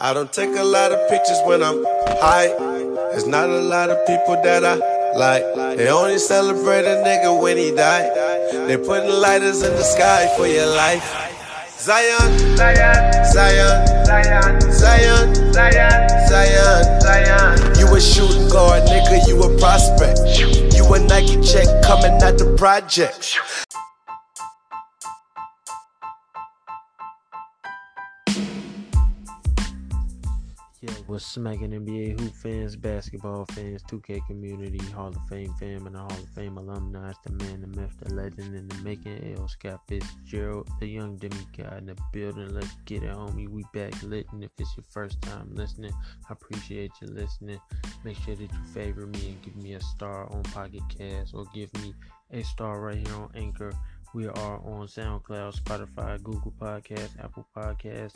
[0.00, 1.84] I don't take a lot of pictures when I'm
[2.18, 2.48] high.
[3.12, 4.74] There's not a lot of people that I
[5.16, 5.76] like.
[5.78, 8.10] They only celebrate a nigga when he die.
[8.66, 11.04] They putting lighters in the sky for your life.
[11.78, 17.78] Zion, Zion, Zion, Zion, Zion, Zion, Zion.
[17.78, 20.18] You a shooting guard, nigga, you a prospect.
[20.74, 23.38] You a Nike check coming out the project.
[31.06, 35.98] What's smacking NBA hoop fans, basketball fans, 2K community, Hall of Fame fam, and the
[35.98, 37.10] Hall of Fame alumni.
[37.10, 39.36] It's the man, the myth, the legend, and the making.
[39.38, 39.48] L.
[39.48, 42.54] Scott Fitzgerald, the young demigod in the building.
[42.54, 43.48] Let's get it, homie.
[43.48, 44.26] We back lit.
[44.32, 45.92] And if it's your first time listening,
[46.28, 47.60] I appreciate you listening.
[48.04, 51.44] Make sure that you favor me and give me a star on Pocket Cast or
[51.54, 51.94] give me
[52.32, 53.72] a star right here on Anchor.
[54.14, 58.14] We are on SoundCloud, Spotify, Google Podcasts, Apple Podcasts.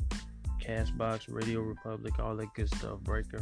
[0.59, 3.01] Castbox, Radio Republic, all that good stuff.
[3.01, 3.41] Breaker.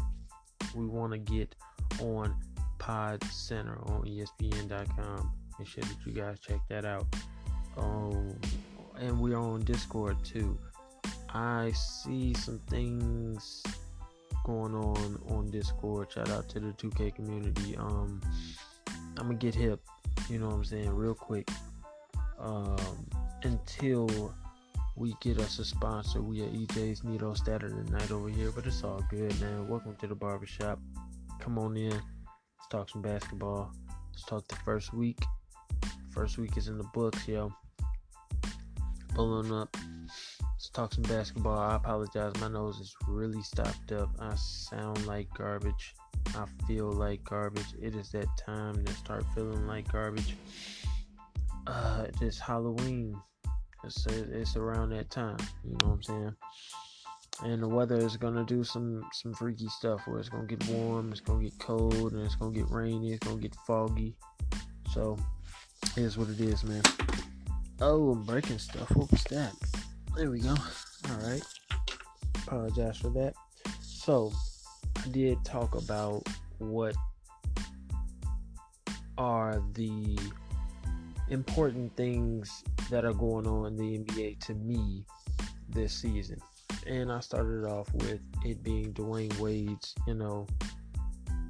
[0.75, 1.55] We want to get
[2.01, 2.35] on
[2.79, 5.33] Pod Center on ESPN.com.
[5.59, 7.07] Make sure that you guys check that out.
[7.77, 8.39] Um,
[8.99, 10.59] and we're on Discord too.
[11.31, 13.63] I see some things
[14.45, 16.13] going on on Discord.
[16.13, 17.77] Shout out to the 2K community.
[17.77, 18.21] Um,
[19.19, 19.81] I'm gonna get hip.
[20.29, 21.51] You know what I'm saying, real quick.
[22.39, 23.07] Um,
[23.43, 24.35] until
[24.97, 26.23] we get us a sponsor.
[26.23, 29.69] We at EJ's Neato Saturday night over here, but it's all good, man.
[29.69, 30.79] Welcome to the barbershop.
[31.39, 31.91] Come on in.
[31.91, 33.71] Let's talk some basketball.
[34.13, 35.19] Let's talk the first week.
[36.11, 37.53] First week is in the books, yo.
[39.15, 39.77] Pulling up.
[40.41, 41.59] Let's talk some basketball.
[41.59, 42.33] I apologize.
[42.41, 44.09] My nose is really stopped up.
[44.19, 45.95] I sound like garbage.
[46.29, 47.75] I feel like garbage.
[47.83, 50.37] It is that time to start feeling like garbage.
[51.67, 53.15] Uh, it's Halloween.
[53.87, 56.35] It's, it's around that time, you know what I'm saying?
[57.45, 61.13] And the weather is gonna do some some freaky stuff where it's gonna get warm,
[61.13, 64.17] it's gonna get cold, and it's gonna get rainy, it's gonna get foggy.
[64.93, 65.19] So
[65.95, 66.83] here's what it is, man.
[67.81, 68.91] Oh, I'm breaking stuff.
[68.97, 69.53] What was that?
[70.17, 70.55] There we go.
[71.11, 71.43] Alright.
[72.47, 73.35] Apologize for that.
[73.83, 74.33] So
[75.05, 76.27] I did talk about
[76.59, 76.97] what
[79.19, 80.19] are the
[81.29, 85.05] important things that are going on in the NBA to me
[85.69, 86.39] this season.
[86.87, 90.47] And I started off with it being Dwyane Wade's, you know,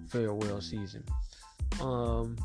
[0.08, 1.04] farewell season.
[1.80, 2.36] Um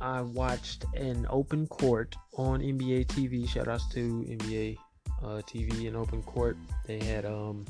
[0.00, 3.48] I watched an open court on NBA TV.
[3.48, 4.76] Shout outs to NBA
[5.22, 6.56] uh, TV and open court.
[6.86, 7.66] They had um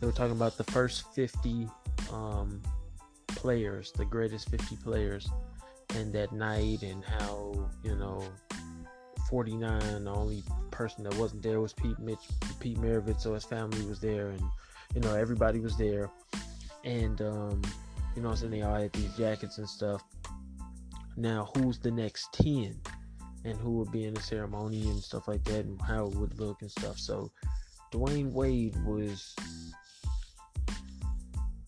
[0.00, 1.68] they were talking about the first 50
[2.12, 2.60] um
[3.28, 5.30] players, the greatest 50 players
[6.12, 8.22] that night and how you know
[9.28, 12.28] 49 the only person that wasn't there was Pete Mitch
[12.60, 14.42] Pete Maravich so his family was there and
[14.94, 16.10] you know everybody was there.
[16.84, 17.62] And um
[18.16, 20.02] you know so they all had these jackets and stuff.
[21.16, 22.80] Now who's the next 10
[23.44, 26.38] and who would be in the ceremony and stuff like that and how it would
[26.38, 26.98] look and stuff.
[26.98, 27.30] So
[27.92, 29.34] Dwyane Wade was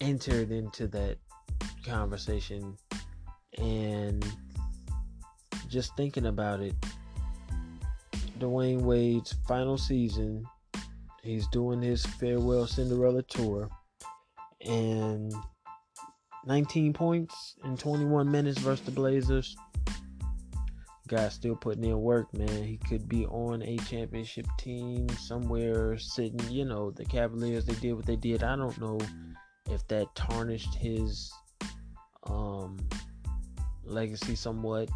[0.00, 1.18] entered into that
[1.84, 2.76] conversation
[3.58, 4.24] and
[5.68, 6.74] just thinking about it,
[8.38, 10.44] Dwyane Wade's final season,
[11.22, 13.68] he's doing his farewell Cinderella tour,
[14.66, 15.32] and
[16.46, 19.56] 19 points in 21 minutes versus the Blazers.
[21.08, 22.62] Guy's still putting in work, man.
[22.64, 27.94] He could be on a championship team somewhere sitting, you know, the Cavaliers, they did
[27.94, 28.44] what they did.
[28.44, 28.98] I don't know
[29.68, 31.32] if that tarnished his
[32.26, 32.78] um
[33.90, 34.88] legacy somewhat,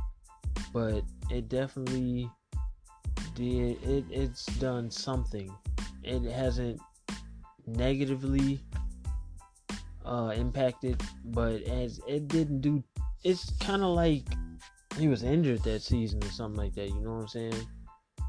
[0.73, 2.31] but it definitely
[3.35, 3.83] did.
[3.83, 5.55] It, it's done something.
[6.03, 6.81] It hasn't
[7.67, 8.61] negatively
[10.05, 12.83] uh, impacted, but as it didn't do,
[13.25, 14.25] it's kind of like
[14.99, 16.89] he was injured that season or something like that.
[16.89, 17.67] You know what I'm saying?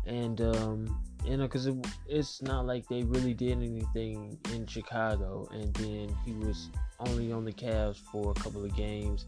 [0.05, 1.75] And um, you know, because it,
[2.07, 6.69] it's not like they really did anything in Chicago, and then he was
[6.99, 9.25] only on the Cavs for a couple of games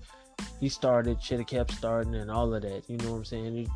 [0.60, 2.84] he started, should have kept starting, and all of that.
[2.88, 3.69] You know what I'm saying?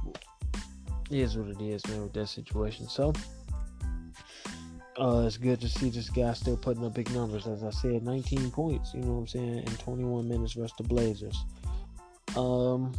[1.09, 2.87] It is what it is, man, with that situation.
[2.87, 3.13] So,
[4.99, 7.47] uh, it's good to see this guy still putting up big numbers.
[7.47, 10.83] As I said, 19 points, you know what I'm saying, in 21 minutes versus the
[10.83, 11.37] Blazers.
[12.35, 12.93] Um,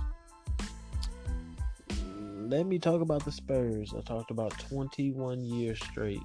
[2.49, 3.94] let me talk about the Spurs.
[3.97, 6.20] I talked about 21 years straight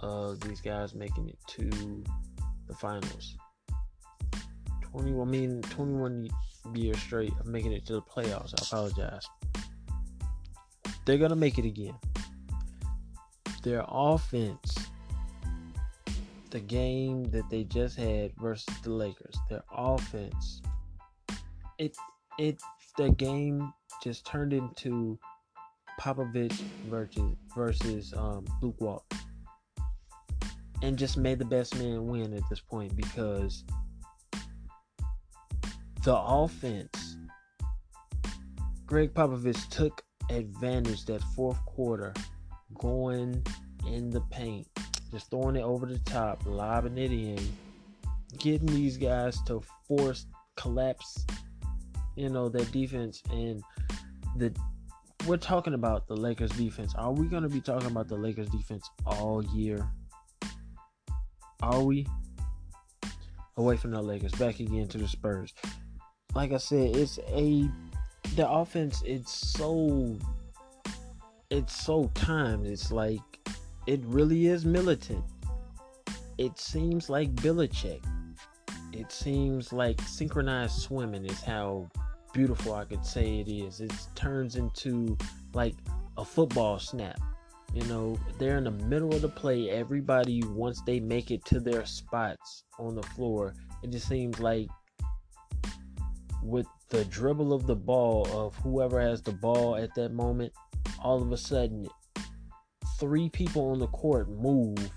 [0.00, 2.04] of these guys making it to
[2.68, 3.36] the finals.
[4.82, 6.28] 21, I mean, 21
[6.74, 8.54] years straight of making it to the playoffs.
[8.58, 9.26] I apologize.
[11.04, 11.94] They're going to make it again.
[13.62, 14.90] Their offense
[16.52, 19.34] the game that they just had versus the Lakers.
[19.48, 20.62] Their offense,
[21.78, 21.96] it
[22.38, 22.60] it
[22.96, 23.72] the game
[24.04, 25.18] just turned into
[25.98, 26.52] Popovich
[26.88, 29.18] versus versus um, Luke Walton,
[30.82, 33.64] and just made the best man win at this point because
[36.04, 37.16] the offense.
[38.86, 42.12] Gregg Popovich took advantage that fourth quarter,
[42.74, 43.44] going
[43.86, 44.66] in the paint,
[45.10, 47.38] just throwing it over the top, lobbing it in,
[48.38, 50.26] getting these guys to force
[50.56, 51.24] collapse,
[52.16, 53.62] you know, their defense and
[54.36, 54.54] the
[55.26, 56.94] we're talking about the Lakers defense.
[56.96, 59.88] Are we going to be talking about the Lakers defense all year?
[61.62, 62.08] Are we?
[63.56, 65.54] Away from the Lakers, back again to the Spurs.
[66.34, 67.68] Like I said, it's a
[68.36, 69.02] the offense.
[69.04, 70.16] It's so
[71.50, 72.66] it's so timed.
[72.66, 73.20] It's like
[73.86, 75.24] it really is militant.
[76.38, 78.02] It seems like Belichick.
[78.92, 81.88] It seems like synchronized swimming is how
[82.32, 83.80] beautiful I could say it is.
[83.80, 85.16] It turns into
[85.54, 85.74] like
[86.16, 87.20] a football snap.
[87.74, 89.70] You know, they're in the middle of the play.
[89.70, 94.68] Everybody, once they make it to their spots on the floor, it just seems like
[96.42, 100.52] with the dribble of the ball of whoever has the ball at that moment,
[101.02, 101.86] all of a sudden,
[102.98, 104.90] three people on the court move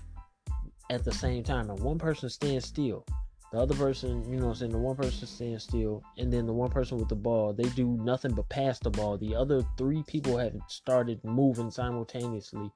[0.90, 3.04] at the same time, and one person stands still.
[3.52, 6.52] The other person, you know I'm saying, the one person stands still, and then the
[6.52, 9.16] one person with the ball, they do nothing but pass the ball.
[9.16, 12.70] The other three people have started moving simultaneously,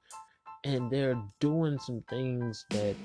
[0.63, 2.95] and they're doing some things that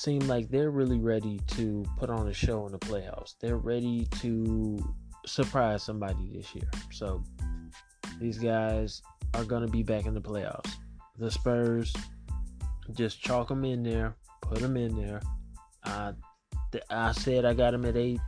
[0.00, 3.34] seem like they're really ready to put on a show in the playoffs.
[3.40, 4.78] They're ready to
[5.26, 6.70] surprise somebody this year.
[6.90, 7.22] So
[8.18, 9.02] these guys
[9.34, 10.72] are going to be back in the playoffs.
[11.18, 11.94] The Spurs
[12.92, 15.20] just chalk them in there, put them in there
[15.84, 16.12] I
[16.90, 18.20] I said I got them at eight.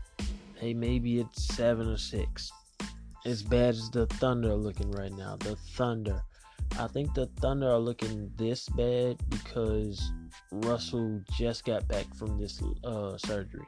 [0.56, 2.50] Hey, maybe it's seven or six.
[3.24, 5.36] As bad as the Thunder are looking right now.
[5.36, 6.22] The Thunder.
[6.78, 10.10] I think the Thunder are looking this bad because
[10.52, 13.66] Russell just got back from this uh, surgery.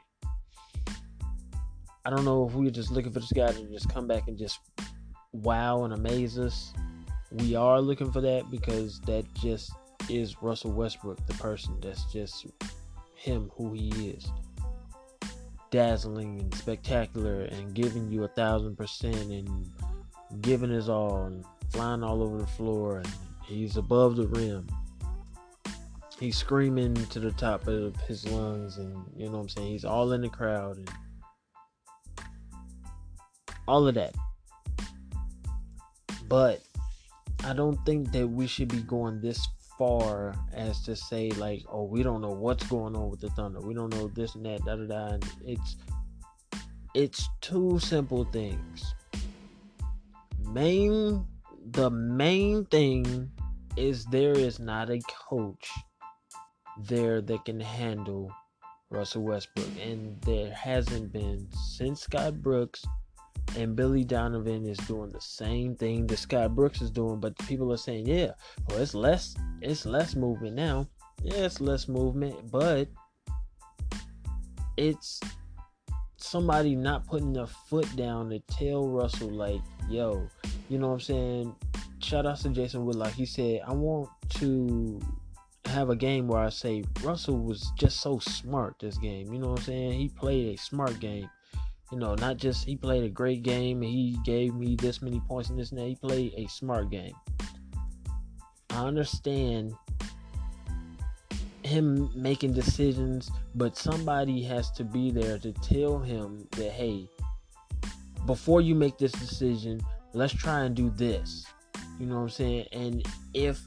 [2.05, 4.27] I don't know if we are just looking for this guy to just come back
[4.27, 4.59] and just
[5.33, 6.71] wow and amaze us.
[7.31, 9.71] We are looking for that because that just
[10.07, 12.45] is Russell Westbrook, the person that's just
[13.15, 14.31] him who he is.
[15.71, 19.71] Dazzling and spectacular and giving you a thousand percent and
[20.41, 23.09] giving his all and flying all over the floor and
[23.43, 24.67] he's above the rim.
[26.19, 29.71] He's screaming to the top of his lungs and you know what I'm saying?
[29.71, 30.89] He's all in the crowd and
[33.67, 34.15] all of that.
[36.27, 36.61] But
[37.43, 39.45] I don't think that we should be going this
[39.77, 43.59] far as to say like, oh, we don't know what's going on with the Thunder.
[43.59, 45.07] We don't know this and that, da da da.
[45.15, 45.75] And it's
[46.93, 48.95] it's two simple things.
[50.39, 51.25] Main
[51.71, 53.29] the main thing
[53.75, 55.69] is there is not a coach
[56.77, 58.31] there that can handle
[58.89, 62.85] Russell Westbrook, and there hasn't been since Scott Brooks
[63.57, 67.71] and Billy Donovan is doing the same thing that Scott Brooks is doing, but people
[67.71, 68.31] are saying, yeah,
[68.67, 70.87] well, it's less, it's less movement now.
[71.23, 72.89] Yeah, it's less movement, but
[74.77, 75.21] it's
[76.17, 80.27] somebody not putting their foot down to tell Russell, like, yo,
[80.69, 81.55] you know what I'm saying?
[81.99, 83.13] Shout out to Jason Whitlock.
[83.13, 84.99] He said, I want to
[85.75, 89.31] have a game where I say Russell was just so smart this game.
[89.31, 89.91] You know what I'm saying?
[89.93, 91.29] He played a smart game
[91.91, 95.49] you know, not just he played a great game he gave me this many points
[95.49, 95.87] and this and that.
[95.87, 97.13] He played a smart game.
[98.71, 99.73] I understand
[101.63, 107.09] him making decisions, but somebody has to be there to tell him that, hey,
[108.25, 109.79] before you make this decision,
[110.13, 111.45] let's try and do this.
[111.99, 112.65] You know what I'm saying?
[112.71, 113.61] And if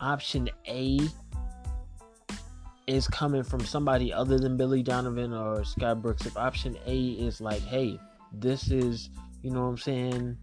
[0.00, 1.00] option A
[2.86, 7.40] is coming from somebody other than Billy Donovan or Scott Brooks, if option A is
[7.40, 7.98] like, hey,
[8.32, 9.10] this is,
[9.42, 10.38] you know what I'm saying,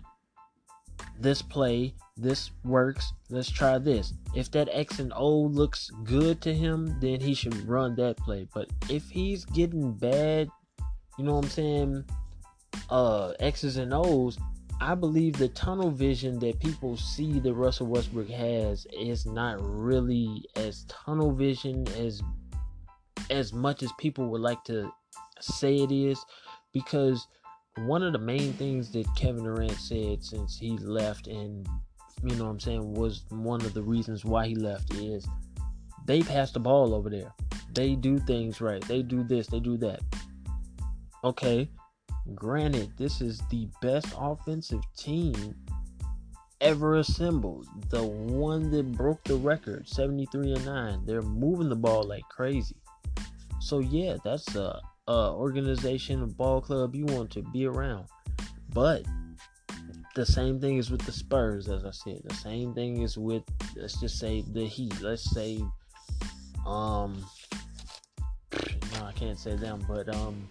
[1.19, 4.13] this play, this works, let's try this.
[4.35, 8.47] If that X and O looks good to him, then he should run that play.
[8.53, 10.49] But if he's getting bad,
[11.17, 12.05] you know what I'm saying,
[12.89, 14.37] uh, X's and O's,
[14.81, 20.43] I believe the tunnel vision that people see that Russell Westbrook has is not really
[20.55, 22.21] as tunnel vision as
[23.31, 24.91] as much as people would like to
[25.39, 26.23] say it is
[26.73, 27.27] because
[27.79, 31.67] one of the main things that Kevin Durant said since he left and
[32.23, 35.27] you know what I'm saying was one of the reasons why he left is
[36.05, 37.33] They pass the ball over there.
[37.73, 38.81] They do things right.
[38.87, 40.01] They do this, they do that.
[41.23, 41.69] Okay,
[42.33, 45.55] granted, this is the best offensive team
[46.61, 47.67] ever assembled.
[47.89, 51.05] The one that broke the record, 73 and 9.
[51.05, 52.75] They're moving the ball like crazy.
[53.59, 58.05] So yeah, that's a, a organization, a ball club you want to be around.
[58.73, 59.05] But
[60.15, 62.21] the same thing is with the Spurs, as I said.
[62.23, 63.43] The same thing is with
[63.75, 65.01] let's just say the Heat.
[65.01, 65.63] Let's say
[66.65, 67.25] um
[68.93, 70.47] no, I can't say them, but um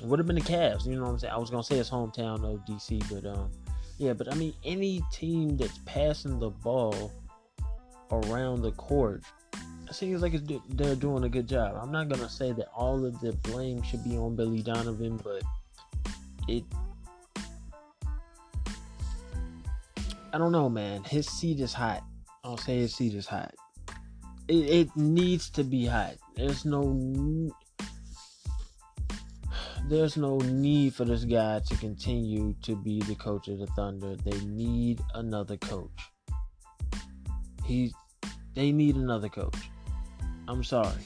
[0.00, 1.34] would have been the Cavs, you know what I'm saying?
[1.34, 3.50] I was gonna say it's hometown of DC, but um
[3.98, 7.12] yeah, but I mean any team that's passing the ball
[8.10, 9.22] around the court
[9.90, 10.34] seems like
[10.70, 11.78] they're doing a good job.
[11.80, 15.42] I'm not gonna say that all of the blame should be on Billy Donovan, but
[16.48, 16.64] it
[20.32, 21.04] I don't know, man.
[21.04, 22.02] His seat is hot.
[22.42, 23.54] I'll say his seat is hot.
[24.48, 26.14] It, it needs to be hot.
[26.34, 26.82] There's no
[29.88, 34.16] there's no need for this guy to continue to be the coach of the Thunder.
[34.16, 35.90] They need another coach.
[37.64, 37.92] He
[38.54, 39.56] they need another coach.
[40.48, 41.02] I'm sorry.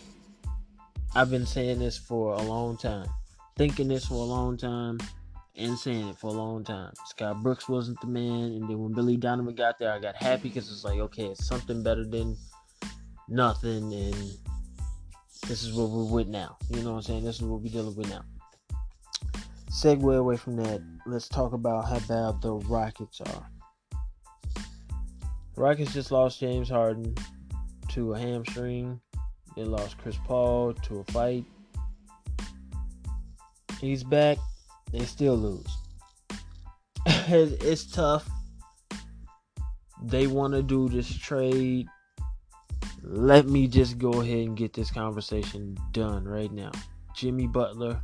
[1.14, 3.08] I've been saying this for a long time.
[3.56, 4.98] Thinking this for a long time
[5.56, 6.92] and saying it for a long time.
[7.06, 10.48] Scott Brooks wasn't the man, and then when Billy Donovan got there, I got happy
[10.48, 12.36] because it's like, okay, it's something better than
[13.28, 14.14] nothing, and
[15.48, 16.58] this is what we're with now.
[16.70, 17.24] You know what I'm saying?
[17.24, 18.24] This is what we're dealing with now.
[19.70, 23.50] Segue away from that, let's talk about how bad the Rockets are.
[25.56, 27.14] Rockets just lost James Harden
[27.88, 29.00] to a hamstring.
[29.56, 31.44] They lost Chris Paul to a fight.
[33.80, 34.38] He's back
[34.92, 35.66] they still lose.
[37.06, 38.28] it's tough.
[40.02, 41.86] They want to do this trade.
[43.02, 46.70] Let me just go ahead and get this conversation done right now.
[47.14, 48.00] Jimmy Butler,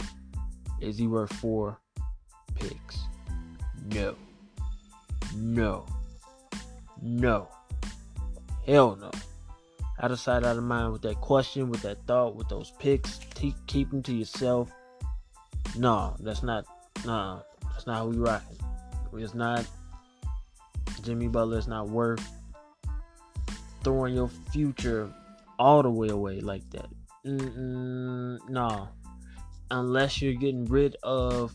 [0.83, 1.79] is he worth four
[2.55, 2.99] picks?
[3.87, 4.15] No.
[5.37, 5.87] No.
[7.01, 7.49] No.
[8.67, 9.11] Hell no.
[10.03, 13.21] Out of sight, out of mind with that question, with that thought, with those picks.
[13.67, 14.71] keep them to yourself.
[15.77, 16.67] No, that's not
[17.05, 17.41] Nah,
[17.73, 18.59] that's not how we rocking.
[19.15, 19.67] It's not
[21.03, 22.25] Jimmy Butler is not worth
[23.83, 25.13] throwing your future
[25.59, 26.87] all the way away like that.
[27.27, 28.87] Mm-mm, nah.
[29.73, 31.53] Unless you're getting rid of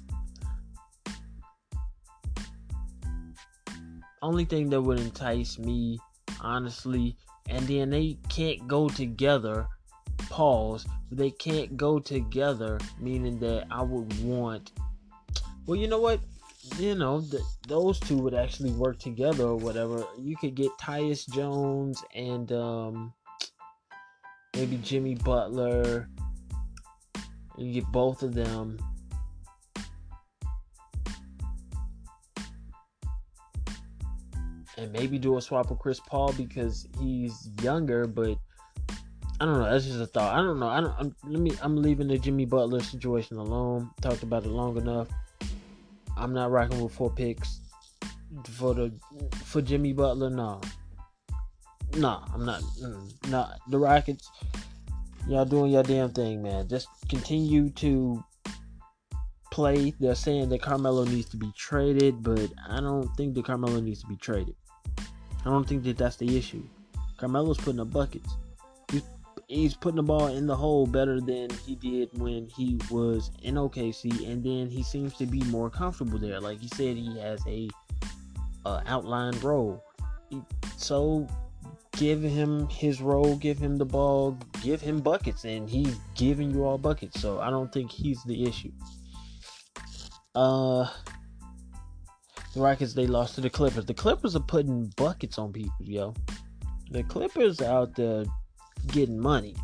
[4.21, 5.97] only thing that would entice me,
[6.41, 7.15] honestly,
[7.47, 9.67] and then they can't go together.
[10.29, 10.86] Pause.
[11.12, 14.74] They can't go together, meaning that I would want
[15.67, 16.21] well, you know what?
[16.79, 17.21] You know,
[17.67, 20.05] those two would actually work together or whatever.
[20.17, 23.13] You could get Tyus Jones and um,
[24.55, 26.09] maybe Jimmy Butler.
[27.58, 28.78] You get both of them.
[34.78, 38.38] And maybe do a swap with Chris Paul because he's younger, but
[39.40, 39.70] I don't know.
[39.72, 40.36] That's just a thought.
[40.36, 40.68] I don't know.
[40.68, 40.94] I don't.
[41.00, 41.52] I'm, let me.
[41.62, 43.90] I'm leaving the Jimmy Butler situation alone.
[44.02, 45.08] Talked about it long enough.
[46.16, 47.62] I'm not rocking with four picks
[48.52, 48.92] for the
[49.46, 50.30] for Jimmy Butler.
[50.30, 50.62] No,
[51.96, 52.62] no, I'm not.
[52.82, 54.30] Mm, nah, the Rockets,
[55.27, 56.67] y'all doing your damn thing, man.
[56.67, 58.24] Just continue to
[59.51, 59.93] play.
[60.00, 64.01] They're saying that Carmelo needs to be traded, but I don't think that Carmelo needs
[64.01, 64.55] to be traded.
[64.98, 66.63] I don't think that that's the issue.
[67.17, 68.36] Carmelo's putting up buckets
[69.48, 73.55] he's putting the ball in the hole better than he did when he was in
[73.55, 76.39] OKC, and then he seems to be more comfortable there.
[76.39, 77.69] Like he said, he has a
[78.65, 79.81] outlined role.
[80.75, 81.25] So
[81.98, 86.63] give him his role, give him the ball, give him buckets, and he's giving you
[86.63, 87.20] all buckets.
[87.20, 88.72] So I don't think he's the issue.
[90.36, 90.88] Uh,
[92.54, 93.86] the Rockets they lost to the Clippers.
[93.86, 96.13] The Clippers are putting buckets on people, yo.
[96.92, 98.24] The Clippers out there
[98.88, 99.56] getting money.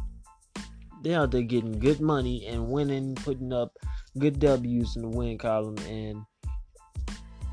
[1.03, 3.77] They're out there getting good money and winning, putting up
[4.17, 6.23] good W's in the win column, and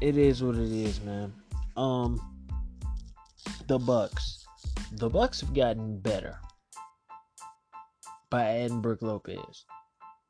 [0.01, 1.33] it is what it is, man.
[1.77, 2.21] Um,
[3.67, 4.40] the Bucks,
[4.93, 6.39] the Bucks have gotten better
[8.31, 9.65] by adding Brook Lopez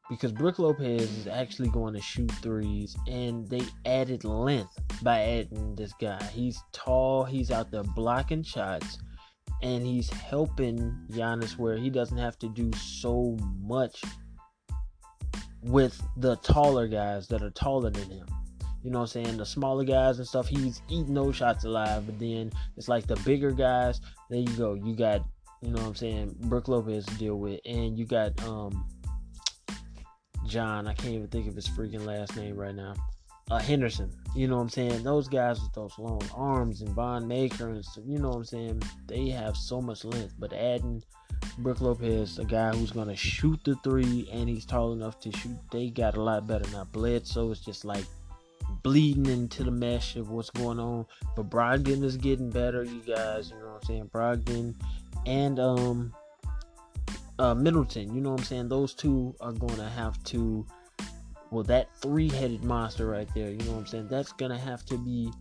[0.08, 5.76] because Brook Lopez is actually going to shoot threes, and they added length by adding
[5.76, 6.20] this guy.
[6.32, 8.98] He's tall, he's out there blocking shots
[9.62, 14.02] and he's helping Giannis where he doesn't have to do so much
[15.62, 18.26] with the taller guys that are taller than him.
[18.82, 19.36] You know what I'm saying?
[19.36, 22.06] The smaller guys and stuff, he's eating those shots alive.
[22.06, 24.00] But then it's like the bigger guys.
[24.30, 24.74] There you go.
[24.74, 25.22] You got
[25.62, 26.36] You know what I'm saying?
[26.40, 28.86] Brook Lopez to deal with, and you got um
[30.46, 30.86] John.
[30.86, 32.94] I can't even think of his freaking last name right now.
[33.50, 34.10] Uh, Henderson.
[34.34, 35.02] You know what I'm saying?
[35.02, 38.82] Those guys with those long arms and Thon Maker and you know what I'm saying?
[39.06, 41.02] They have so much length, but adding
[41.58, 45.58] Brook Lopez, a guy who's gonna shoot the three and he's tall enough to shoot,
[45.72, 46.84] they got a lot better now.
[46.84, 48.04] Bledsoe is just like
[48.82, 51.06] bleeding into the mesh of what's going on.
[51.36, 53.50] But Brogdon is getting better, you guys.
[53.50, 54.10] You know what I'm saying?
[54.12, 54.74] Brogdon
[55.26, 56.14] and um
[57.38, 58.14] uh, Middleton.
[58.14, 58.68] You know what I'm saying?
[58.68, 60.66] Those two are going to have to.
[61.50, 63.50] Well, that three-headed monster right there.
[63.50, 64.08] You know what I'm saying?
[64.08, 65.32] That's gonna have to be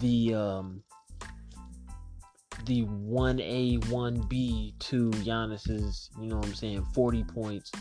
[0.00, 0.82] the um
[2.64, 7.72] the 1A, 1B to Giannis's, you know what I'm saying, 40 points.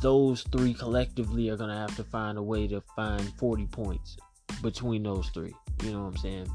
[0.00, 4.16] Those three collectively are going to have to find a way to find 40 points
[4.62, 5.54] between those three.
[5.82, 6.48] You know what I'm saying?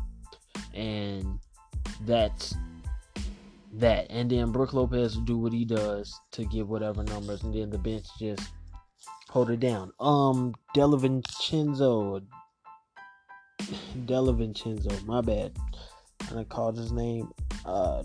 [0.74, 1.40] And
[2.02, 2.56] that's
[3.74, 4.08] that.
[4.10, 7.78] And then Brook Lopez do what he does to get whatever numbers, and then the
[7.78, 8.50] bench just
[9.30, 9.92] hold it down.
[10.00, 12.24] Um, Delavincenzo.
[14.06, 15.52] Delavincenzo, my bad.
[16.30, 17.32] And I called his name.
[17.66, 18.04] Uh,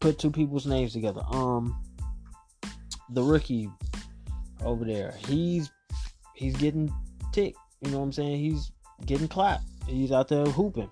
[0.00, 1.22] put two people's names together.
[1.30, 1.78] Um,
[3.10, 3.68] the rookie
[4.64, 5.70] over there, he's
[6.34, 6.92] he's getting
[7.32, 7.58] ticked.
[7.82, 8.38] You know what I'm saying?
[8.38, 8.72] He's
[9.06, 9.64] getting clapped.
[9.86, 10.90] He's out there hooping.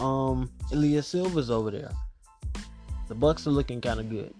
[0.00, 1.90] Um, Ilyasova's over there.
[3.08, 4.34] The Bucks are looking kind of good.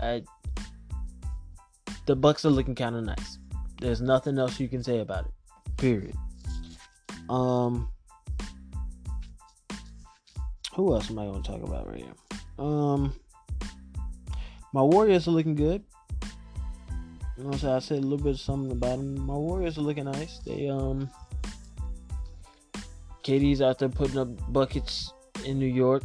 [0.00, 0.22] I,
[2.06, 3.38] the Bucks are looking kind of nice.
[3.80, 5.32] There's nothing else you can say about it.
[5.76, 6.14] Period.
[7.28, 7.88] Um,
[10.74, 12.14] who else am I going to talk about right here?
[12.58, 13.12] Um,
[14.72, 15.82] my Warriors are looking good.
[17.36, 19.20] You know, I said a little bit of something about them.
[19.20, 20.38] My Warriors are looking nice.
[20.38, 21.08] They um,
[23.22, 25.12] KD's out there putting up buckets
[25.44, 26.02] in New York,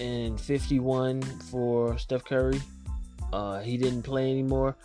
[0.00, 2.60] and 51 for Steph Curry.
[3.32, 4.76] Uh, he didn't play anymore.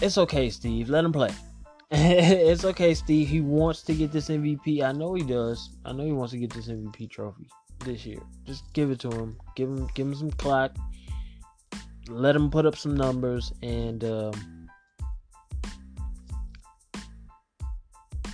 [0.00, 0.88] It's okay, Steve.
[0.88, 1.30] Let him play.
[1.90, 3.28] it's okay, Steve.
[3.28, 4.82] He wants to get this MVP.
[4.82, 5.70] I know he does.
[5.84, 7.48] I know he wants to get this MVP trophy
[7.88, 8.20] this year.
[8.46, 9.36] Just give it to him.
[9.56, 10.72] Give him give him some clock.
[12.08, 14.68] Let him put up some numbers and um,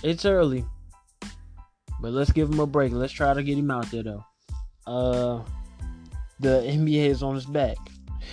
[0.03, 0.65] it's early.
[2.01, 2.91] But let's give him a break.
[2.91, 4.25] Let's try to get him out there though.
[4.85, 5.41] Uh
[6.39, 7.77] the NBA is on his back.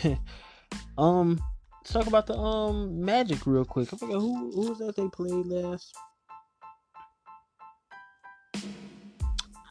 [0.98, 1.40] um
[1.80, 3.92] let's talk about the um Magic real quick.
[3.92, 5.94] I forgot who who was that they played last.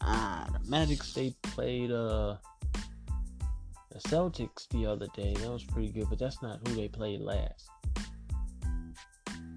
[0.02, 2.36] Ah, the Magic they played uh
[3.92, 5.34] the Celtics the other day.
[5.34, 7.70] That was pretty good, but that's not who they played last.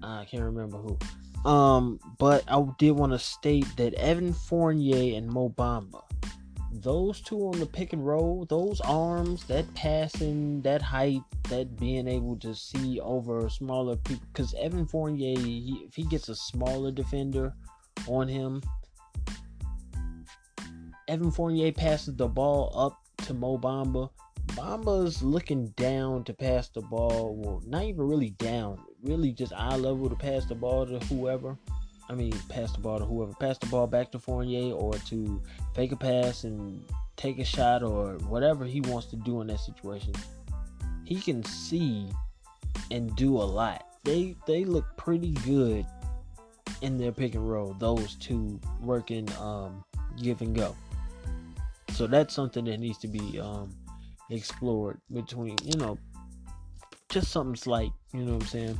[0.03, 1.49] I can't remember who.
[1.49, 6.01] Um, but I did want to state that Evan Fournier and Mo Bamba,
[6.71, 12.07] those two on the pick and roll, those arms, that passing, that height, that being
[12.07, 14.25] able to see over smaller people.
[14.33, 17.53] Because Evan Fournier, he, if he gets a smaller defender
[18.07, 18.61] on him,
[21.07, 24.09] Evan Fournier passes the ball up to Mo Bamba.
[24.47, 27.35] Bamba's looking down to pass the ball.
[27.35, 31.57] Well, not even really down really just eye level to pass the ball to whoever.
[32.09, 33.33] I mean, pass the ball to whoever.
[33.33, 35.41] Pass the ball back to Fournier or to
[35.73, 36.83] fake a pass and
[37.15, 40.13] take a shot or whatever he wants to do in that situation.
[41.03, 42.09] He can see
[42.91, 43.85] and do a lot.
[44.03, 45.85] They they look pretty good
[46.81, 47.73] in their pick and roll.
[47.79, 49.83] Those two working um,
[50.21, 50.75] give and go.
[51.95, 53.73] So that's something that needs to be um,
[54.29, 55.97] explored between you know
[57.07, 57.91] just something slight.
[58.13, 58.79] You know what I'm saying?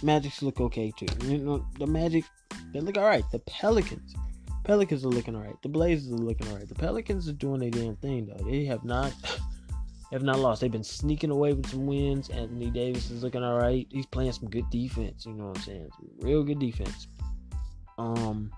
[0.00, 1.06] Magics look okay too.
[1.26, 2.24] You know, the Magic,
[2.72, 3.24] they look alright.
[3.32, 4.14] The Pelicans,
[4.62, 5.60] Pelicans are looking alright.
[5.64, 6.68] The Blazers are looking alright.
[6.68, 8.44] The Pelicans are doing their damn thing though.
[8.44, 9.12] They have not
[10.12, 10.60] have not lost.
[10.60, 12.28] They've been sneaking away with some wins.
[12.28, 13.88] Anthony Davis is looking alright.
[13.90, 15.26] He's playing some good defense.
[15.26, 15.88] You know what I'm saying?
[15.96, 17.08] Some real good defense.
[17.98, 18.52] Um.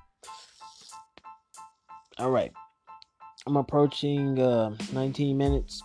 [2.19, 2.53] All right.
[3.47, 5.81] I'm approaching uh, 19 minutes.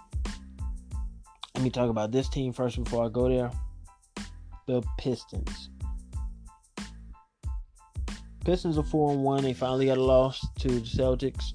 [1.53, 3.51] Let me talk about this team first before I go there
[4.67, 5.69] the Pistons.
[8.45, 9.43] Pistons are four and one.
[9.43, 11.53] They finally got a loss to the Celtics.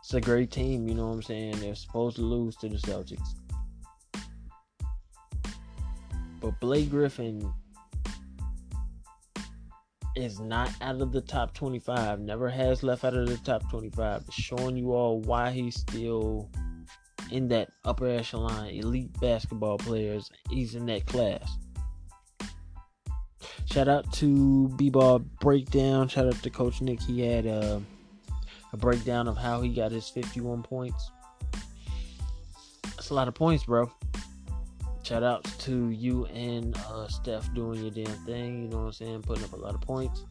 [0.00, 1.60] It's a great team, you know what I'm saying?
[1.60, 3.26] They're supposed to lose to the Celtics.
[6.40, 7.52] But Blake Griffin
[10.16, 12.20] is not out of the top 25.
[12.20, 14.24] Never has left out of the top 25.
[14.30, 16.48] showing you all why he's still
[17.30, 20.30] in that upper echelon elite basketball players.
[20.50, 21.56] He's in that class.
[23.66, 26.08] Shout out to B-Ball Breakdown.
[26.08, 27.00] Shout out to Coach Nick.
[27.02, 27.82] He had a,
[28.72, 31.10] a breakdown of how he got his 51 points.
[32.84, 33.90] That's a lot of points, bro.
[35.04, 38.62] Shout out to you and uh, Steph doing your damn thing.
[38.62, 39.22] You know what I'm saying?
[39.22, 40.24] Putting up a lot of points.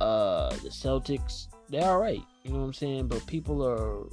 [0.00, 2.22] Uh, the Celtics, they're all right.
[2.44, 3.08] You know what I'm saying?
[3.08, 4.06] But people are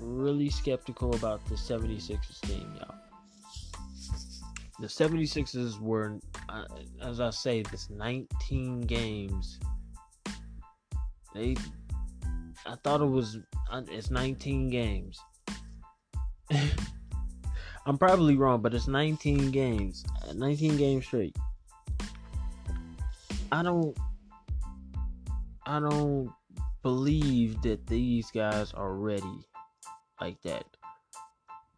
[0.00, 2.96] really skeptical about the 76ers team, y'all.
[4.80, 6.64] The 76ers were, uh,
[7.00, 9.60] as I say, this 19 games.
[11.36, 11.56] They,
[12.66, 13.38] I thought it was,
[13.70, 15.20] uh, it's 19 games.
[17.88, 20.04] I'm probably wrong, but it's 19 games.
[20.34, 21.34] 19 games straight.
[23.50, 23.96] I don't
[25.64, 26.30] I don't
[26.82, 29.46] believe that these guys are ready
[30.20, 30.66] like that.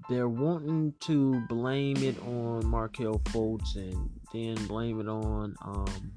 [0.09, 6.13] They're wanting to blame it on Markelle Fultz and then blame it on um,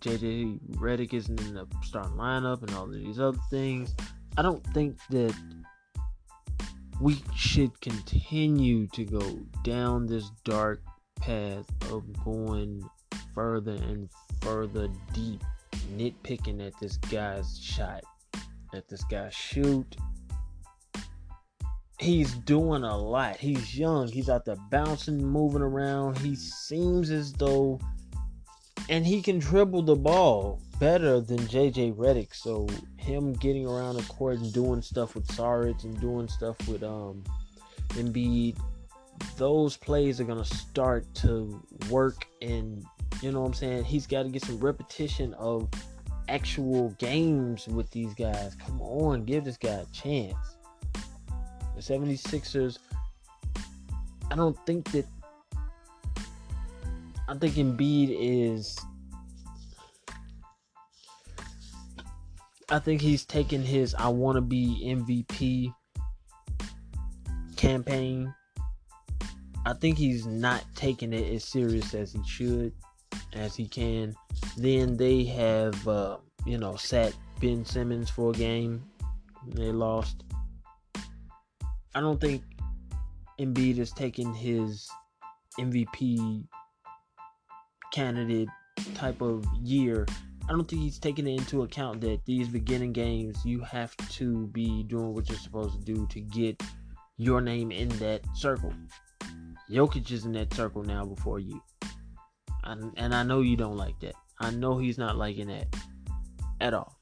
[0.00, 3.94] JJ Redick isn't in the starting lineup and all of these other things.
[4.36, 5.34] I don't think that
[7.00, 10.82] we should continue to go down this dark
[11.18, 12.82] path of going
[13.34, 14.10] further and
[14.42, 15.42] further deep,
[15.96, 18.02] nitpicking at this guy's shot,
[18.74, 19.96] at this guy's shoot.
[21.98, 23.36] He's doing a lot.
[23.36, 24.08] He's young.
[24.08, 26.18] He's out there bouncing, moving around.
[26.18, 27.78] He seems as though,
[28.88, 32.34] and he can dribble the ball better than JJ Redick.
[32.34, 32.66] So
[32.96, 37.22] him getting around the court and doing stuff with Saric and doing stuff with um
[37.90, 38.56] Embiid,
[39.36, 42.84] those plays are gonna start to work and
[43.22, 43.84] you know what I'm saying?
[43.84, 45.68] He's got to get some repetition of
[46.28, 48.54] actual games with these guys.
[48.54, 50.56] Come on, give this guy a chance.
[51.76, 52.78] The 76ers,
[54.30, 55.06] I don't think that
[57.30, 58.76] I think Embiid is
[62.68, 65.72] I think he's taking his I want to be MVP
[67.54, 68.34] campaign.
[69.64, 72.72] I think he's not taking it as serious as he should,
[73.32, 74.16] as he can.
[74.56, 78.82] Then they have, uh, you know, sat Ben Simmons for a game.
[79.46, 80.24] They lost.
[81.94, 82.42] I don't think
[83.38, 84.88] Embiid is taking his
[85.56, 86.48] MVP
[87.92, 88.48] candidate
[88.94, 90.06] type of year
[90.50, 94.82] I don't think he's taking into account that these beginning games you have to be
[94.82, 96.60] doing what you're supposed to do to get
[97.18, 98.72] your name in that circle.
[99.70, 101.62] Jokic is in that circle now before you.
[102.64, 104.16] And, and I know you don't like that.
[104.40, 105.68] I know he's not liking that
[106.60, 106.98] at all.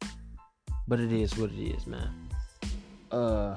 [0.87, 2.11] But it is what it is, man.
[3.11, 3.57] Uh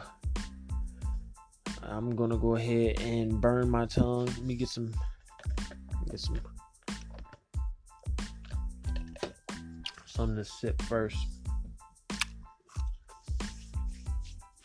[1.84, 4.28] I'm gonna go ahead and burn my tongue.
[4.28, 4.94] Let me get some
[6.10, 6.39] get some
[10.22, 11.18] something to sip first.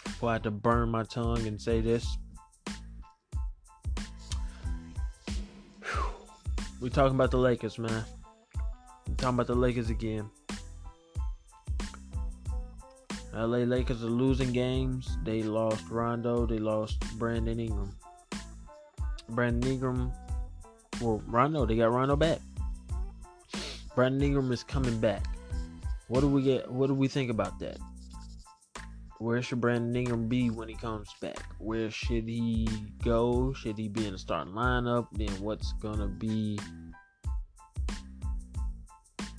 [0.05, 2.19] Before I have to burn my tongue and say this.
[6.79, 8.05] We're talking about the Lakers, man.
[9.09, 10.29] We talking about the Lakers again.
[13.33, 15.16] LA Lakers are losing games.
[15.25, 16.45] They lost Rondo.
[16.45, 17.97] They lost Brandon Ingram.
[19.31, 20.12] Brandon Ingram.
[21.01, 21.64] Well, Rondo.
[21.64, 22.40] They got Rondo back.
[23.95, 25.25] Brandon Ingram is coming back.
[26.09, 26.71] What do we get?
[26.71, 27.79] What do we think about that?
[29.19, 31.42] Where should Brandon Ingram be when he comes back?
[31.59, 32.69] Where should he
[33.03, 33.53] go?
[33.55, 35.09] Should he be in the starting lineup?
[35.12, 36.59] Then what's gonna be?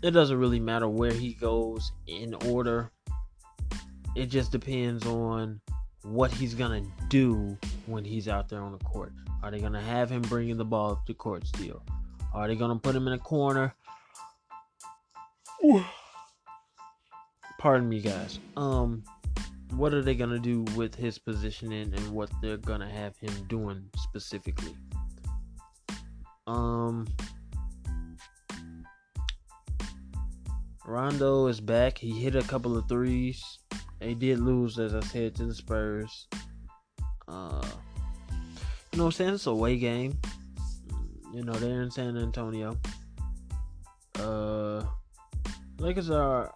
[0.01, 2.91] It doesn't really matter where he goes in order.
[4.15, 5.61] It just depends on
[6.03, 9.13] what he's gonna do when he's out there on the court.
[9.43, 11.83] Are they gonna have him bringing the ball up the court still?
[12.33, 13.75] Are they gonna put him in a corner?
[17.67, 19.03] Pardon me guys um
[19.71, 23.83] what are they gonna do with his positioning and what they're gonna have him doing
[23.97, 24.73] specifically
[26.47, 27.05] um
[30.85, 31.97] Rondo is back.
[31.97, 33.43] He hit a couple of threes.
[33.99, 36.29] They did lose, as I said, to the Spurs.
[37.27, 37.67] Uh,
[38.93, 39.33] you know what I'm saying?
[39.33, 40.17] It's a away game.
[41.33, 42.77] You know, they're in San Antonio.
[44.17, 44.85] Uh,
[45.77, 46.53] Lakers are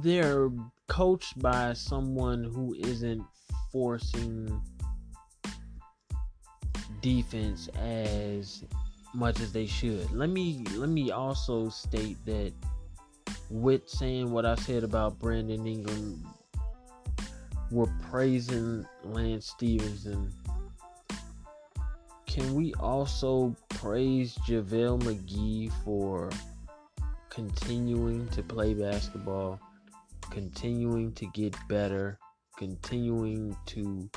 [0.00, 0.50] they're
[0.88, 3.22] coached by someone who isn't
[3.70, 4.60] forcing
[7.00, 8.64] defense as
[9.14, 10.10] much as they should.
[10.12, 12.52] Let me let me also state that
[13.50, 16.26] with saying what I said about Brandon Ingram,
[17.70, 20.32] we're praising Lance Stephenson.
[22.26, 26.30] Can we also praise JaVale McGee for
[27.28, 29.60] continuing to play basketball,
[30.32, 32.18] continuing to get better,
[32.56, 34.08] continuing to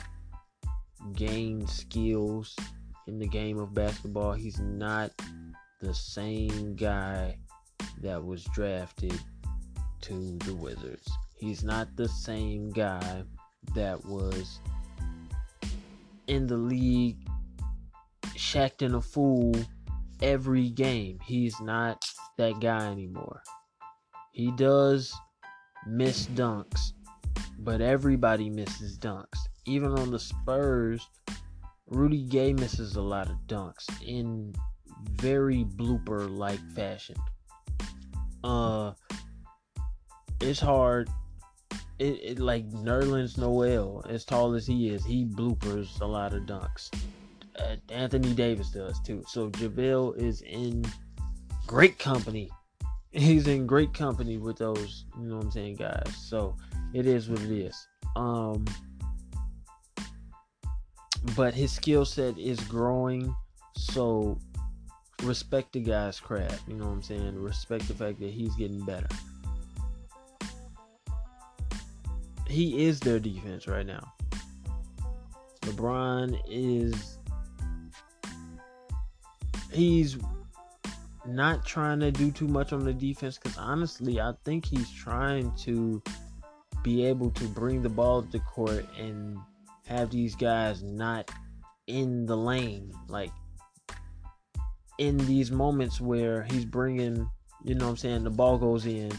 [1.13, 2.55] gain skills
[3.07, 4.31] in the game of basketball.
[4.31, 5.11] He's not
[5.81, 7.37] the same guy
[8.01, 9.19] that was drafted
[10.03, 11.05] to the Wizards.
[11.35, 13.23] He's not the same guy
[13.75, 14.59] that was
[16.27, 17.17] in the league
[18.37, 19.53] Shaqtin' a Fool
[20.21, 21.19] every game.
[21.25, 22.05] He's not
[22.37, 23.43] that guy anymore.
[24.31, 25.13] He does
[25.85, 26.93] miss dunks,
[27.59, 29.39] but everybody misses dunks.
[29.65, 31.07] Even on the Spurs,
[31.87, 34.53] Rudy Gay misses a lot of dunks in
[35.11, 37.15] very blooper like fashion.
[38.43, 38.93] Uh
[40.41, 41.09] it's hard.
[41.97, 46.43] It, it like Nerlens Noel, as tall as he is, he bloopers a lot of
[46.43, 46.93] dunks.
[47.57, 49.23] Uh, Anthony Davis does too.
[49.27, 50.85] So JaVale is in
[51.67, 52.49] great company.
[53.15, 56.13] He's in great company with those, you know what I'm saying, guys.
[56.17, 56.55] So
[56.93, 57.87] it is what it is.
[58.15, 58.65] Um
[61.35, 63.33] but his skill set is growing.
[63.77, 64.37] So
[65.23, 66.67] respect the guy's craft.
[66.67, 67.41] You know what I'm saying?
[67.41, 69.07] Respect the fact that he's getting better.
[72.47, 74.13] He is their defense right now.
[75.61, 77.17] LeBron is.
[79.71, 80.17] He's
[81.27, 85.51] not trying to do too much on the defense because honestly, I think he's trying
[85.57, 86.01] to
[86.83, 89.37] be able to bring the ball to court and
[89.87, 91.31] have these guys not
[91.87, 92.91] in the lane.
[93.07, 93.31] Like
[94.97, 97.29] in these moments where he's bringing,
[97.63, 99.11] you know I'm saying, the ball goes in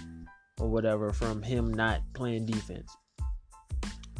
[0.61, 2.97] or whatever from him not playing defense.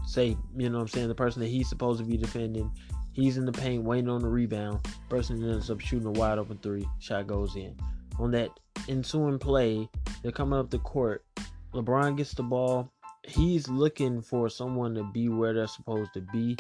[0.07, 2.71] Say, you know I'm saying, the person that he's supposed to be defending,
[3.17, 4.87] he's in the paint waiting on the rebound.
[5.09, 7.75] Person ends up shooting a wide open three, shot goes in.
[8.19, 8.51] On that
[8.89, 9.89] ensuing play,
[10.23, 11.25] they're coming up the court.
[11.73, 12.93] LeBron gets the ball,
[13.27, 16.57] he's looking for someone to be where they're supposed to be.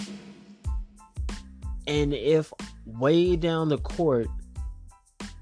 [1.86, 2.52] And if
[2.86, 4.26] way down the court,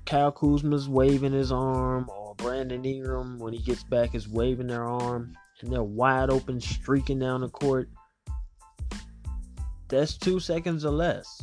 [0.05, 4.85] Kyle Kuzma's waving his arm, or Brandon Ingram, when he gets back, is waving their
[4.85, 7.89] arm, and they're wide open, streaking down the court,
[9.89, 11.41] that's two seconds or less.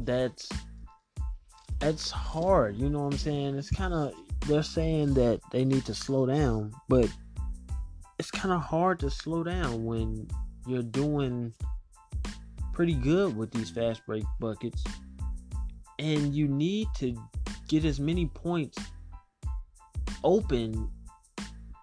[0.00, 0.48] That's
[1.78, 2.76] that's hard.
[2.76, 3.56] You know what I'm saying?
[3.56, 4.14] It's kind of
[4.46, 7.08] they're saying that they need to slow down, but
[8.18, 10.28] it's kind of hard to slow down when
[10.66, 11.52] you're doing
[12.72, 14.82] pretty good with these fast break buckets.
[15.98, 17.16] And you need to
[17.68, 18.78] get as many points
[20.24, 20.88] open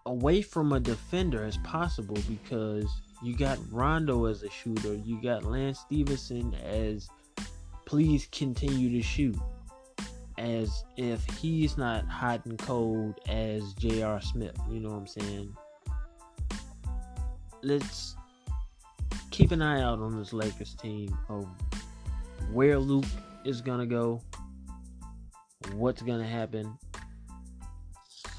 [0.05, 2.89] away from a defender as possible because
[3.21, 7.09] you got Rondo as a shooter, you got Lance Stephenson as
[7.85, 9.37] please continue to shoot.
[10.37, 14.21] As if he's not hot and cold as J.R.
[14.21, 15.53] Smith, you know what I'm saying?
[17.61, 18.15] let's
[19.31, 21.47] keep an eye out on this Lakers team of
[22.51, 23.05] where Luke
[23.45, 24.21] is gonna go,
[25.73, 26.77] what's gonna happen.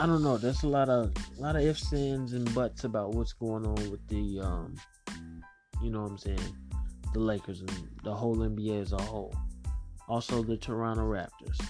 [0.01, 0.39] I don't know.
[0.39, 3.91] There's a lot of a lot of ifs, ands, and buts about what's going on
[3.91, 4.75] with the um,
[5.83, 6.57] you know what I'm saying,
[7.13, 7.71] the Lakers and
[8.03, 9.35] the whole NBA as a whole.
[10.09, 11.61] Also the Toronto Raptors.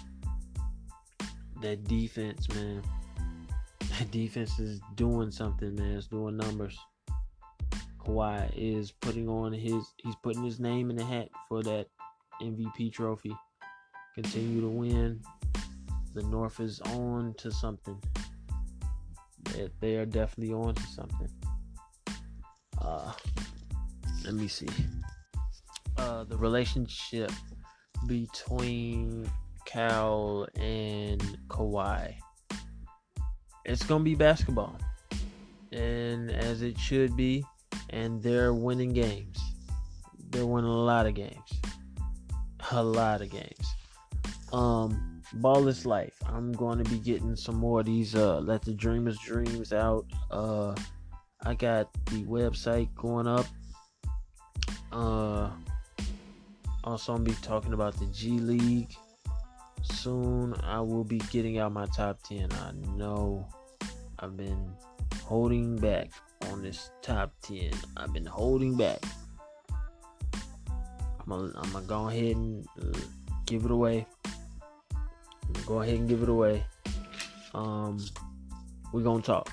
[1.60, 2.82] That defense, man.
[3.98, 5.96] That defense is doing something, man.
[5.96, 6.78] It's doing numbers.
[7.98, 11.88] Kawhi is putting on his he's putting his name in the hat for that
[12.40, 13.36] MVP trophy.
[14.14, 15.20] Continue to win.
[16.14, 18.00] The North is on to something.
[19.52, 21.28] They, they are definitely on to something.
[22.80, 23.12] Uh,
[24.24, 24.68] let me see.
[25.96, 27.30] Uh, the relationship
[28.06, 29.30] between
[29.66, 32.14] Cal and Kawhi.
[33.64, 34.76] It's gonna be basketball,
[35.70, 37.44] and as it should be
[37.92, 39.38] and they're winning games.
[40.30, 41.60] They're winning a lot of games.
[42.70, 43.74] A lot of games.
[44.52, 46.09] Um, Ball is Life.
[46.32, 50.06] I'm going to be getting some more of these uh Let the Dreamers Dreams out.
[50.30, 50.74] Uh
[51.42, 53.46] I got the website going up.
[54.92, 55.50] Uh
[56.84, 58.94] also I'm be talking about the G League
[59.82, 60.54] soon.
[60.62, 62.48] I will be getting out my top 10.
[62.52, 63.46] I know
[64.18, 64.72] I've been
[65.24, 66.10] holding back
[66.50, 67.70] on this top 10.
[67.96, 69.00] I've been holding back.
[71.20, 72.98] I'm gonna, go ahead and uh,
[73.46, 74.06] give it away.
[75.70, 76.64] Go ahead and give it away.
[77.54, 78.04] Um,
[78.92, 79.52] we're gonna talk.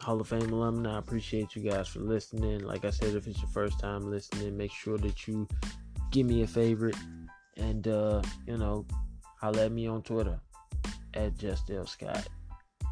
[0.00, 2.60] Hall of Fame alumni, I appreciate you guys for listening.
[2.60, 5.48] Like I said, if it's your first time listening, make sure that you
[6.12, 6.94] give me a favorite
[7.56, 8.86] and uh, you know,
[9.40, 10.38] holler at me on Twitter
[11.14, 12.28] at Just L Scott.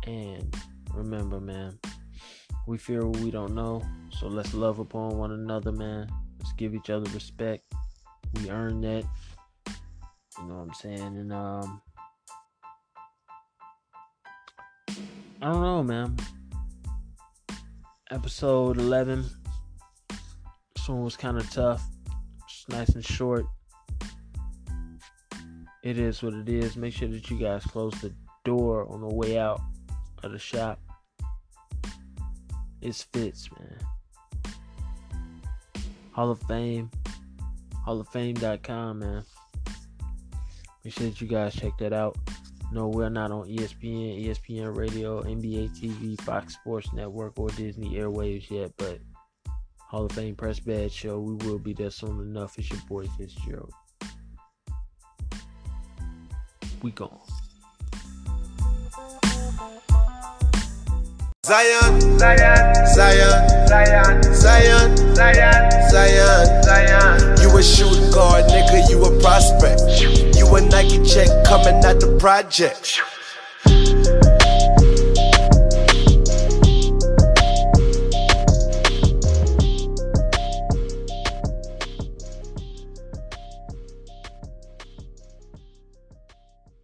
[0.08, 0.52] And
[0.92, 1.78] remember, man,
[2.66, 3.82] we fear what we don't know.
[4.18, 6.08] So let's love upon one another, man.
[6.40, 7.62] Let's give each other respect.
[8.34, 9.04] We earn that.
[10.38, 11.16] You know what I'm saying?
[11.18, 11.80] And um
[15.42, 16.16] I don't know, man.
[18.12, 19.24] Episode 11.
[20.76, 21.84] This one was kind of tough.
[22.44, 23.44] It's nice and short.
[25.82, 26.76] It is what it is.
[26.76, 29.60] Make sure that you guys close the door on the way out
[30.22, 30.78] of the shop.
[32.80, 33.78] It's Fitz, man.
[36.12, 36.88] Hall of Fame.
[37.84, 39.24] HallOfFame.com, man.
[40.84, 42.16] Make sure that you guys check that out.
[42.72, 48.50] No, we're not on ESPN, ESPN Radio, NBA TV, Fox Sports Network, or Disney Airwaves
[48.50, 48.98] yet, but
[49.78, 52.58] Hall of Fame Press Badge Show, we will be there soon enough.
[52.58, 53.74] It's your boy Fitzgerald.
[56.80, 57.20] We gone.
[61.52, 67.40] Zion, Zion, Zion, Zion, Zion, Zion, Zion, Zion.
[67.42, 69.82] You a shooting guard, nigga, you a prospect.
[70.34, 73.02] You a Nike check coming out the project.